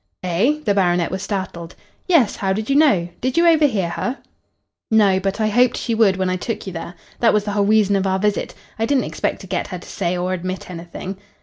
"Eh?" 0.23 0.61
The 0.65 0.73
baronet 0.73 1.11
was 1.11 1.21
startled. 1.21 1.75
"Yes. 2.07 2.37
How 2.37 2.53
did 2.53 2.71
you 2.71 2.75
know? 2.75 3.09
Did 3.21 3.37
you 3.37 3.45
overhear 3.47 3.89
her?" 3.89 4.17
"No, 4.89 5.19
but 5.19 5.39
I 5.39 5.47
hoped 5.49 5.77
she 5.77 5.93
would 5.93 6.17
when 6.17 6.27
I 6.27 6.37
took 6.37 6.65
you 6.65 6.73
there. 6.73 6.95
That 7.19 7.35
was 7.35 7.43
the 7.43 7.51
whole 7.51 7.65
reason 7.65 7.95
of 7.95 8.07
our 8.07 8.17
visit. 8.17 8.55
I 8.79 8.87
didn't 8.87 9.03
expect 9.03 9.41
to 9.41 9.45
get 9.47 9.67
her 9.67 9.77
to 9.77 9.87
say 9.87 10.17
or 10.17 10.33
admit 10.33 10.71
anything." 10.71 11.17